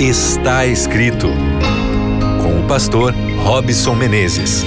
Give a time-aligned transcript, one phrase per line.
[0.00, 1.26] Está escrito
[2.40, 4.62] com o pastor Robson Menezes.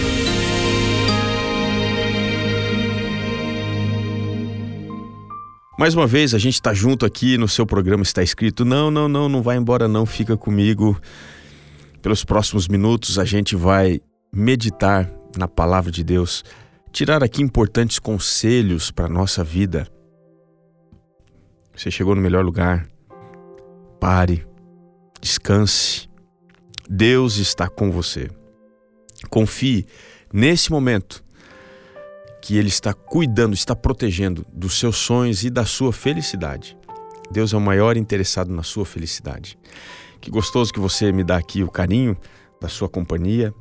[5.79, 8.65] Mais uma vez, a gente está junto aqui no seu programa Está Escrito.
[8.65, 10.99] Não, não, não, não vai embora não, fica comigo.
[12.01, 14.01] Pelos próximos minutos a gente vai
[14.33, 16.43] meditar na palavra de Deus,
[16.91, 19.87] tirar aqui importantes conselhos para a nossa vida.
[21.73, 22.85] Você chegou no melhor lugar.
[23.97, 24.50] Pare,
[25.21, 26.09] descanse.
[26.89, 28.29] Deus está com você.
[29.29, 29.85] Confie
[30.33, 31.23] nesse momento
[32.41, 36.75] que Ele está cuidando, está protegendo dos seus sonhos e da sua felicidade.
[37.31, 39.57] Deus é o maior interessado na sua felicidade.
[40.19, 42.17] Que gostoso que você me dá aqui o carinho
[42.59, 43.53] da sua companhia,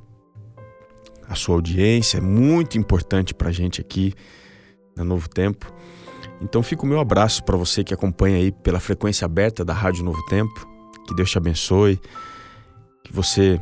[1.29, 4.13] a sua audiência, é muito importante para a gente aqui
[4.97, 5.73] na Novo Tempo.
[6.41, 10.05] Então fica o meu abraço para você que acompanha aí pela frequência aberta da Rádio
[10.05, 10.70] Novo Tempo.
[11.07, 12.01] Que Deus te abençoe,
[13.05, 13.61] que você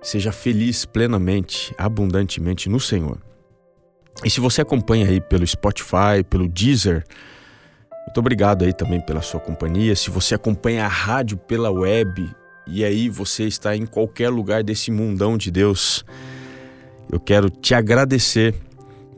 [0.00, 3.18] seja feliz plenamente, abundantemente no Senhor.
[4.24, 7.04] E se você acompanha aí pelo Spotify, pelo Deezer,
[8.06, 9.94] muito obrigado aí também pela sua companhia.
[9.94, 12.28] Se você acompanha a rádio pela web
[12.66, 16.04] e aí você está em qualquer lugar desse mundão de Deus,
[17.12, 18.54] eu quero te agradecer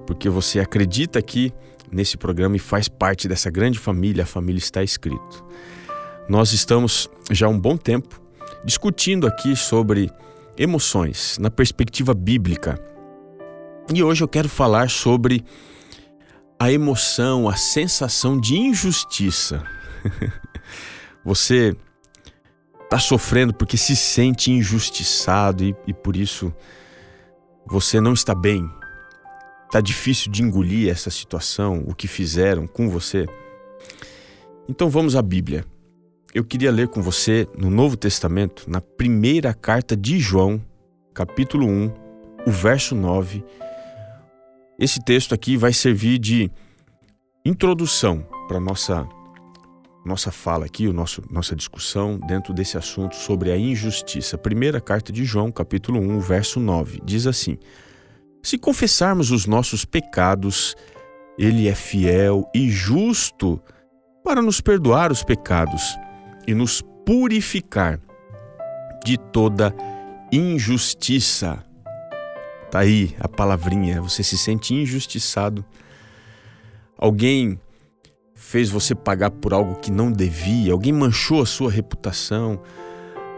[0.06, 1.52] porque você acredita aqui
[1.90, 5.44] nesse programa e faz parte dessa grande família, a família está escrito.
[6.30, 8.22] Nós estamos já há um bom tempo
[8.64, 10.08] discutindo aqui sobre
[10.56, 12.80] emoções na perspectiva bíblica.
[13.92, 15.44] E hoje eu quero falar sobre
[16.56, 19.64] a emoção, a sensação de injustiça.
[21.24, 21.76] Você
[22.84, 26.54] está sofrendo porque se sente injustiçado e, e por isso
[27.66, 28.70] você não está bem.
[29.66, 33.26] Está difícil de engolir essa situação, o que fizeram com você.
[34.68, 35.64] Então vamos à Bíblia.
[36.32, 40.64] Eu queria ler com você no Novo Testamento, na primeira carta de João,
[41.12, 41.92] capítulo 1,
[42.46, 43.44] o verso 9
[44.80, 46.50] esse texto aqui vai servir de
[47.44, 49.06] introdução para nossa
[50.06, 54.38] nossa fala aqui, o nosso nossa discussão dentro desse assunto sobre a injustiça.
[54.38, 57.58] Primeira carta de João, capítulo 1, verso 9, diz assim:
[58.42, 60.74] Se confessarmos os nossos pecados,
[61.38, 63.60] ele é fiel e justo
[64.24, 65.94] para nos perdoar os pecados
[66.50, 68.00] e nos purificar
[69.04, 69.74] de toda
[70.32, 71.64] injustiça.
[72.70, 75.64] Tá aí a palavrinha, você se sente injustiçado.
[76.96, 77.58] Alguém
[78.34, 82.60] fez você pagar por algo que não devia, alguém manchou a sua reputação,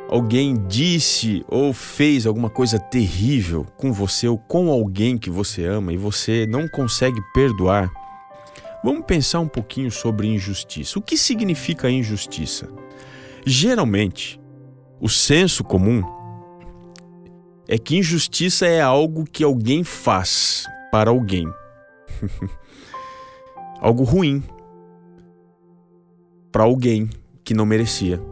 [0.09, 5.93] alguém disse ou fez alguma coisa terrível com você ou com alguém que você ama
[5.93, 7.91] e você não consegue perdoar.
[8.85, 10.99] Vamos pensar um pouquinho sobre injustiça.
[10.99, 12.69] O que significa injustiça?
[13.45, 14.41] Geralmente,
[15.01, 16.03] o senso comum
[17.67, 21.47] é que injustiça é algo que alguém faz para alguém.
[23.81, 24.43] algo ruim
[26.53, 27.11] para alguém
[27.43, 28.23] que não merecia.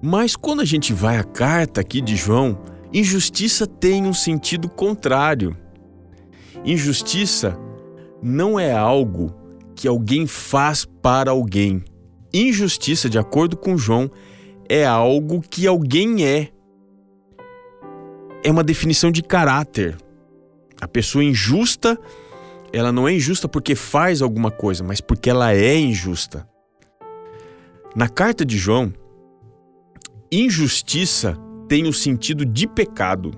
[0.00, 2.58] Mas quando a gente vai à carta aqui de João,
[2.92, 5.56] injustiça tem um sentido contrário.
[6.64, 7.58] Injustiça
[8.22, 9.34] não é algo
[9.74, 11.84] que alguém faz para alguém.
[12.34, 14.10] Injustiça, de acordo com João,
[14.68, 16.50] é algo que alguém é
[18.42, 19.96] é uma definição de caráter.
[20.80, 21.98] A pessoa injusta,
[22.72, 26.46] ela não é injusta porque faz alguma coisa, mas porque ela é injusta.
[27.94, 28.92] Na carta de João,
[30.30, 33.30] injustiça tem o sentido de pecado.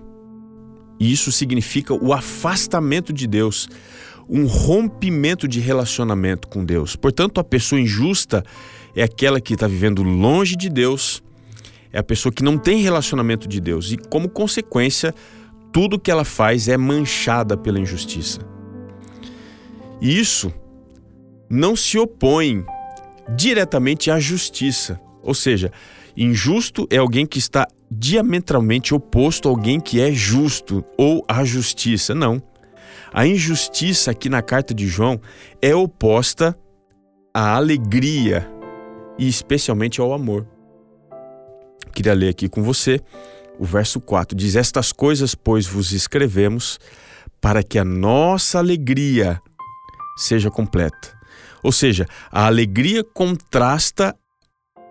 [0.98, 3.68] E isso significa o afastamento de Deus,
[4.28, 6.96] um rompimento de relacionamento com Deus.
[6.96, 8.42] Portanto, a pessoa injusta
[8.96, 11.22] é aquela que está vivendo longe de Deus
[11.92, 15.14] é a pessoa que não tem relacionamento de Deus e, como consequência,
[15.72, 18.40] tudo que ela faz é manchada pela injustiça.
[20.00, 20.52] E isso
[21.48, 22.64] não se opõe
[23.34, 25.72] diretamente à justiça, ou seja,
[26.16, 32.14] injusto é alguém que está diametralmente oposto a alguém que é justo ou à justiça.
[32.14, 32.42] Não.
[33.12, 35.20] A injustiça aqui na carta de João
[35.62, 36.54] é oposta
[37.32, 38.55] à alegria
[39.18, 40.46] e especialmente ao amor
[41.96, 43.00] queria ler aqui com você.
[43.58, 46.78] O verso 4 diz: Estas coisas, pois, vos escrevemos
[47.40, 49.40] para que a nossa alegria
[50.18, 51.16] seja completa.
[51.62, 54.14] Ou seja, a alegria contrasta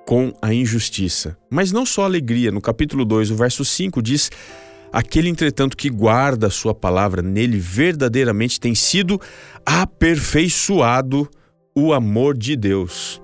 [0.06, 1.38] com a injustiça.
[1.50, 2.52] Mas não só alegria.
[2.52, 4.32] No capítulo 2, o verso 5 diz:
[4.92, 9.22] Aquele, entretanto, que guarda a sua palavra, nele verdadeiramente tem sido
[9.64, 11.30] aperfeiçoado
[11.76, 13.22] o amor de Deus.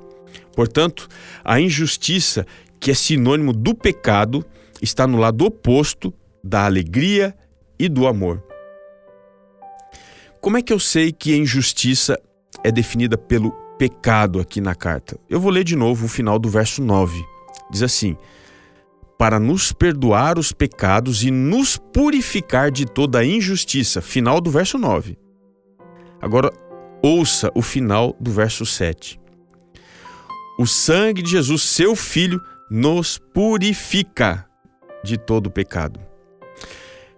[0.56, 1.08] Portanto,
[1.44, 2.46] a injustiça
[2.82, 4.44] que é sinônimo do pecado,
[4.82, 6.12] está no lado oposto
[6.44, 7.36] da alegria
[7.78, 8.44] e do amor.
[10.42, 12.20] Como é que eu sei que a injustiça
[12.64, 15.16] é definida pelo pecado aqui na carta?
[15.30, 17.24] Eu vou ler de novo o final do verso 9.
[17.70, 18.18] Diz assim:
[19.16, 24.02] Para nos perdoar os pecados e nos purificar de toda a injustiça.
[24.02, 25.16] Final do verso 9.
[26.20, 26.52] Agora,
[27.04, 29.21] ouça o final do verso 7.
[30.62, 34.46] O sangue de Jesus, seu filho, nos purifica
[35.04, 36.00] de todo o pecado.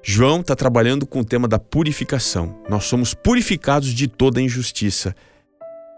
[0.01, 2.63] João está trabalhando com o tema da purificação.
[2.69, 5.13] Nós somos purificados de toda injustiça.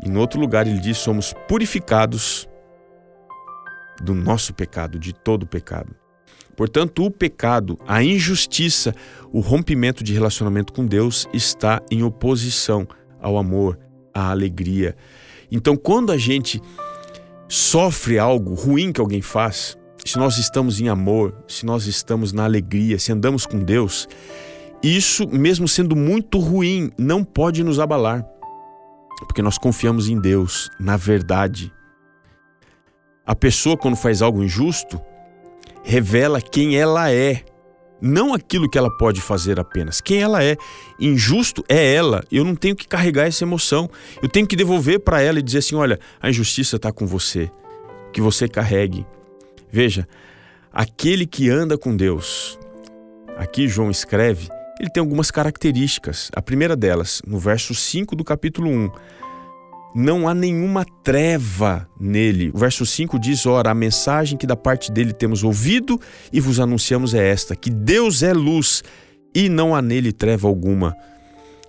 [0.04, 2.50] E no outro lugar ele diz: somos purificados
[4.02, 5.96] do nosso pecado, de todo o pecado.
[6.58, 8.92] Portanto, o pecado, a injustiça,
[9.32, 12.88] o rompimento de relacionamento com Deus está em oposição
[13.22, 13.78] ao amor,
[14.12, 14.96] à alegria.
[15.52, 16.60] Então, quando a gente
[17.48, 22.44] sofre algo ruim que alguém faz, se nós estamos em amor, se nós estamos na
[22.44, 24.08] alegria, se andamos com Deus,
[24.84, 28.24] isso, mesmo sendo muito ruim, não pode nos abalar,
[29.28, 31.74] porque nós confiamos em Deus, na verdade.
[33.26, 35.02] A pessoa, quando faz algo injusto,
[35.84, 37.44] revela quem ela é,
[38.06, 40.00] não aquilo que ela pode fazer apenas.
[40.00, 40.56] Quem ela é.
[41.00, 42.24] Injusto é ela.
[42.32, 43.90] Eu não tenho que carregar essa emoção.
[44.22, 47.52] Eu tenho que devolver para ela e dizer assim: olha, a injustiça está com você.
[48.14, 49.06] Que você carregue.
[49.72, 50.08] Veja,
[50.72, 52.58] aquele que anda com Deus,
[53.38, 54.48] aqui João escreve,
[54.80, 56.30] ele tem algumas características.
[56.34, 58.92] A primeira delas, no verso 5 do capítulo 1,
[59.96, 62.52] não há nenhuma treva nele.
[62.54, 66.00] O verso 5 diz: Ora, a mensagem que da parte dele temos ouvido
[66.34, 68.84] e vos anunciamos é esta: que Deus é luz
[69.34, 70.94] e não há nele treva alguma.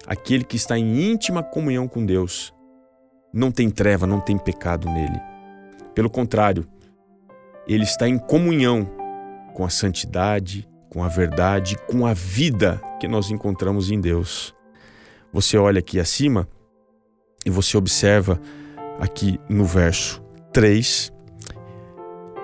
[0.04, 2.52] Aquele que está em íntima comunhão com Deus
[3.32, 5.20] não tem treva, não tem pecado nele.
[5.94, 6.66] Pelo contrário,
[7.66, 8.90] ele está em comunhão
[9.54, 14.54] com a santidade, com a verdade, com a vida que nós encontramos em Deus.
[15.32, 16.48] Você olha aqui acima
[17.46, 18.40] e você observa
[18.98, 20.20] aqui no verso
[20.52, 21.12] 3.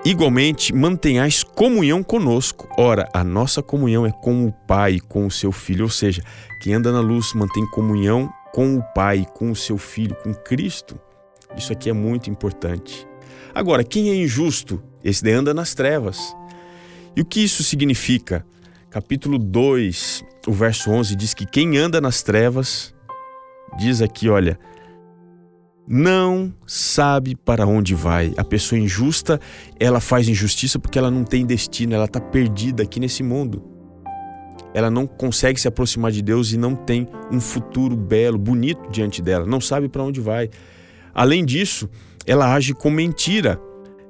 [0.05, 2.67] Igualmente, mantenhais comunhão conosco.
[2.77, 5.83] Ora, a nossa comunhão é com o Pai, com o seu Filho.
[5.83, 6.23] Ou seja,
[6.61, 10.99] quem anda na luz mantém comunhão com o Pai, com o seu Filho, com Cristo.
[11.57, 13.07] Isso aqui é muito importante.
[13.53, 14.81] Agora, quem é injusto?
[15.03, 16.35] Esse daí anda nas trevas.
[17.15, 18.45] E o que isso significa?
[18.89, 22.93] Capítulo 2, o verso 11 diz que quem anda nas trevas,
[23.77, 24.59] diz aqui, olha,
[25.87, 28.33] não sabe para onde vai.
[28.37, 29.39] A pessoa injusta,
[29.79, 33.63] ela faz injustiça porque ela não tem destino, ela está perdida aqui nesse mundo.
[34.73, 39.21] Ela não consegue se aproximar de Deus e não tem um futuro belo, bonito diante
[39.21, 40.49] dela, não sabe para onde vai.
[41.13, 41.89] Além disso,
[42.25, 43.59] ela age com mentira.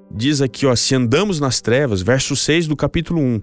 [0.09, 3.39] Diz aqui, ó, se andamos nas trevas, verso 6 do capítulo 1,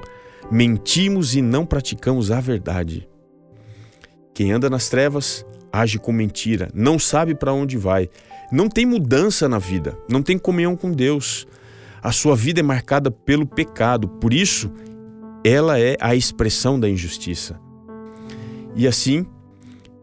[0.50, 3.09] mentimos e não praticamos a verdade.
[4.32, 8.08] Quem anda nas trevas age com mentira, não sabe para onde vai,
[8.50, 11.46] não tem mudança na vida, não tem comunhão com Deus.
[12.02, 14.70] A sua vida é marcada pelo pecado, por isso
[15.44, 17.58] ela é a expressão da injustiça.
[18.75, 19.26] E assim,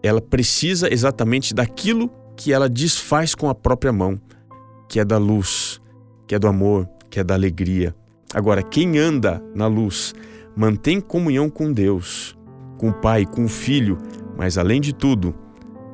[0.02, 4.20] ela precisa exatamente daquilo que ela desfaz com a própria mão
[4.88, 5.82] que é da luz,
[6.26, 7.96] que é do amor, que é da alegria.
[8.34, 10.14] Agora, quem anda na luz
[10.56, 12.38] mantém comunhão com Deus,
[12.78, 13.98] com o Pai, com o Filho,
[14.38, 15.36] mas além de tudo,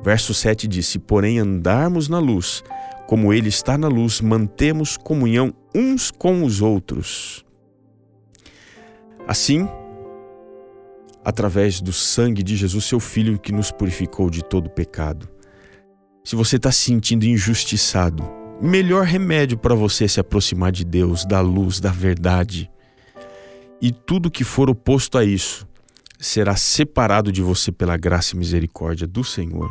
[0.04, 2.62] verso 7 diz: Se porém andarmos na luz,
[3.06, 7.44] como Ele está na luz, mantemos comunhão uns com os outros.
[9.26, 9.66] Assim,
[11.24, 15.26] através do sangue de Jesus, seu Filho, que nos purificou de todo pecado.
[16.22, 18.22] Se você está se sentindo injustiçado,
[18.60, 22.70] melhor remédio para você se aproximar de Deus, da luz, da verdade.
[23.80, 25.66] E tudo que for oposto a isso
[26.18, 29.70] será separado de você pela graça e misericórdia do Senhor.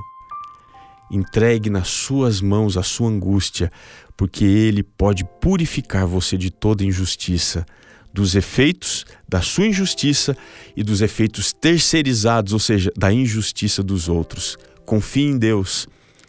[1.14, 3.72] Entregue nas suas mãos a sua angústia,
[4.18, 7.68] porque Ele pode purificar você de toda injustiça,
[8.12, 10.36] dos efeitos da sua injustiça
[10.76, 14.58] e dos efeitos terceirizados, ou seja, da injustiça dos outros.
[14.88, 15.88] Confie em Deus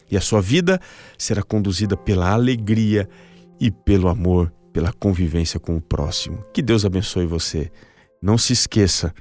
[0.09, 0.79] e a sua vida
[1.17, 3.09] será conduzida pela alegria
[3.59, 6.45] e pelo amor, pela convivência com o próximo.
[6.53, 7.71] Que Deus abençoe você.
[8.21, 9.11] Não se esqueça,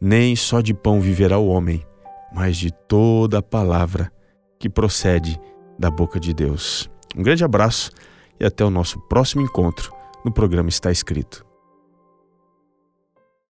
[0.00, 1.84] nem só de pão viverá o homem,
[2.32, 4.12] mas de toda a palavra
[4.60, 5.40] que procede
[5.78, 6.88] da boca de Deus.
[7.16, 7.90] Um grande abraço
[8.38, 9.92] e até o nosso próximo encontro
[10.24, 11.49] no programa Está Escrito.